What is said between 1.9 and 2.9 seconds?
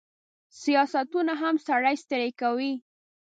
ستړی کوي.